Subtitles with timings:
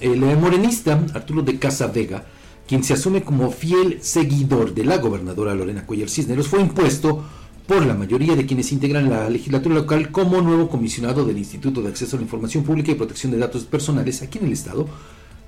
[0.00, 2.24] El eh, morenista Arturo de Casa Vega,
[2.68, 7.24] quien se asume como fiel seguidor de la gobernadora Lorena Cuellar Cisneros, fue impuesto
[7.66, 11.88] por la mayoría de quienes integran la legislatura local como nuevo comisionado del Instituto de
[11.88, 14.86] Acceso a la Información Pública y Protección de Datos Personales aquí en el Estado.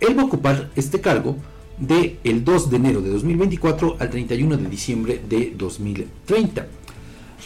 [0.00, 1.36] Él va a ocupar este cargo
[1.78, 6.66] de el 2 de enero de 2024 al 31 de diciembre de 2030.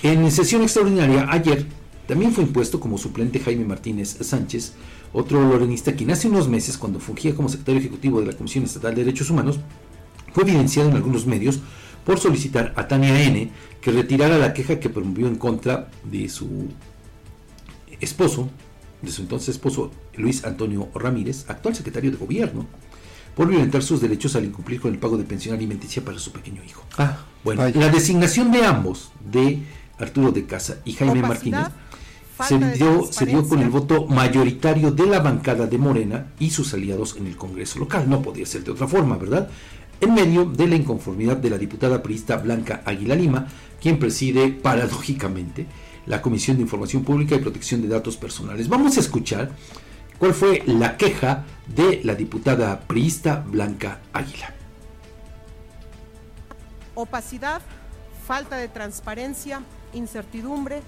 [0.02, 1.66] En sesión extraordinaria ayer
[2.10, 4.72] también fue impuesto como suplente Jaime Martínez Sánchez,
[5.12, 8.96] otro lorenista quien hace unos meses, cuando fungía como secretario ejecutivo de la Comisión Estatal
[8.96, 9.60] de Derechos Humanos,
[10.32, 11.60] fue evidenciado en algunos medios
[12.04, 16.66] por solicitar a Tania N que retirara la queja que promovió en contra de su
[18.00, 18.50] esposo,
[19.02, 22.66] de su entonces esposo Luis Antonio Ramírez, actual secretario de gobierno,
[23.36, 26.64] por violentar sus derechos al incumplir con el pago de pensión alimenticia para su pequeño
[26.64, 26.82] hijo.
[26.98, 29.62] Ah, bueno, la designación de ambos, de
[29.96, 31.68] Arturo de Casa y Jaime Martínez,
[32.46, 36.72] se dio, se dio con el voto mayoritario de la bancada de Morena y sus
[36.74, 38.08] aliados en el Congreso local.
[38.08, 39.48] No podía ser de otra forma, ¿verdad?
[40.00, 43.46] En medio de la inconformidad de la diputada priista Blanca Aguila Lima,
[43.80, 45.66] quien preside paradójicamente
[46.06, 48.68] la Comisión de Información Pública y Protección de Datos Personales.
[48.68, 49.50] Vamos a escuchar
[50.18, 54.54] cuál fue la queja de la diputada priista Blanca Águila.
[56.94, 57.62] Opacidad,
[58.26, 60.82] falta de transparencia, incertidumbre,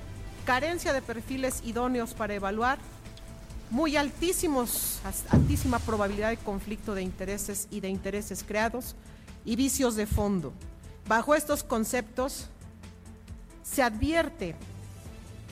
[0.45, 2.79] carencia de perfiles idóneos para evaluar,
[3.71, 8.95] muy altísimos, altísima probabilidad de conflicto de intereses y de intereses creados
[9.45, 10.53] y vicios de fondo.
[11.09, 12.49] Bajo estos conceptos
[13.63, 14.55] se advierte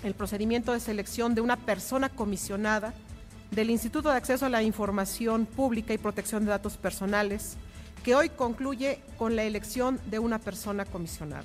[0.03, 2.93] el procedimiento de selección de una persona comisionada
[3.51, 7.57] del Instituto de Acceso a la Información Pública y Protección de Datos Personales,
[8.05, 11.45] que hoy concluye con la elección de una persona comisionada.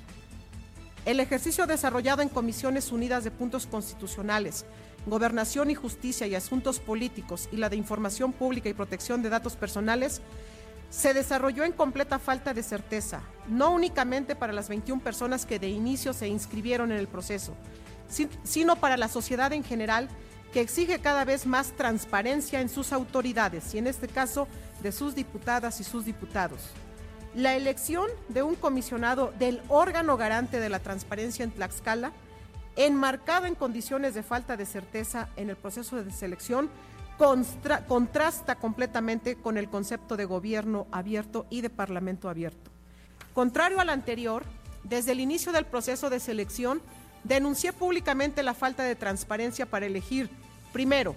[1.06, 4.66] El ejercicio desarrollado en Comisiones Unidas de Puntos Constitucionales,
[5.06, 9.54] Gobernación y Justicia y Asuntos Políticos y la de Información Pública y Protección de Datos
[9.54, 10.20] Personales
[10.90, 15.68] se desarrolló en completa falta de certeza, no únicamente para las 21 personas que de
[15.68, 17.54] inicio se inscribieron en el proceso,
[18.42, 20.08] sino para la sociedad en general
[20.52, 24.48] que exige cada vez más transparencia en sus autoridades y en este caso
[24.82, 26.62] de sus diputadas y sus diputados.
[27.36, 32.12] La elección de un comisionado del órgano garante de la transparencia en Tlaxcala,
[32.76, 36.70] enmarcado en condiciones de falta de certeza en el proceso de selección,
[37.18, 42.70] contrasta completamente con el concepto de gobierno abierto y de parlamento abierto.
[43.34, 44.42] Contrario al anterior,
[44.82, 46.80] desde el inicio del proceso de selección,
[47.22, 50.30] denuncié públicamente la falta de transparencia para elegir,
[50.72, 51.14] primero,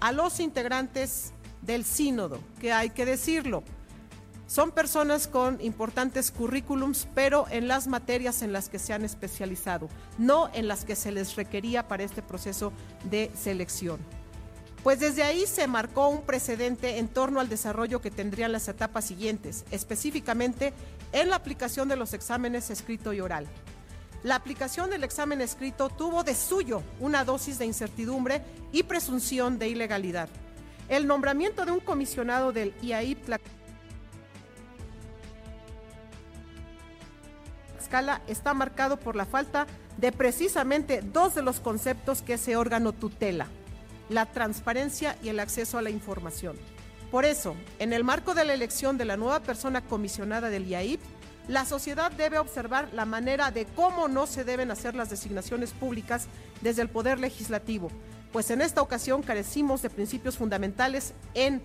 [0.00, 3.64] a los integrantes del sínodo, que hay que decirlo,
[4.46, 9.88] son personas con importantes currículums, pero en las materias en las que se han especializado,
[10.18, 12.72] no en las que se les requería para este proceso
[13.04, 14.00] de selección.
[14.82, 19.04] Pues desde ahí se marcó un precedente en torno al desarrollo que tendrían las etapas
[19.04, 20.72] siguientes, específicamente
[21.12, 23.46] en la aplicación de los exámenes escrito y oral.
[24.24, 28.42] La aplicación del examen escrito tuvo de suyo una dosis de incertidumbre
[28.72, 30.28] y presunción de ilegalidad.
[30.88, 32.74] El nombramiento de un comisionado del
[37.88, 39.66] IAIP está marcado por la falta
[39.96, 43.46] de precisamente dos de los conceptos que ese órgano tutela,
[44.08, 46.56] la transparencia y el acceso a la información.
[47.10, 51.00] Por eso, en el marco de la elección de la nueva persona comisionada del IAIP,
[51.48, 56.26] la sociedad debe observar la manera de cómo no se deben hacer las designaciones públicas
[56.60, 57.90] desde el Poder Legislativo,
[58.32, 61.62] pues en esta ocasión carecimos de principios fundamentales en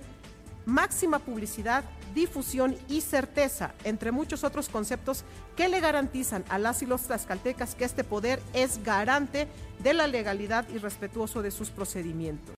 [0.67, 1.83] máxima publicidad,
[2.13, 5.23] difusión y certeza, entre muchos otros conceptos
[5.55, 9.47] que le garantizan a las y los tlaxcaltecas que este poder es garante
[9.79, 12.55] de la legalidad y respetuoso de sus procedimientos.